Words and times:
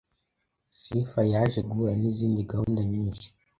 Sifa 0.81 1.21
yaje 1.33 1.59
guhura 1.67 1.93
n’izindi 2.01 2.47
gahunda 2.51 2.81
nyinshi 2.91 3.27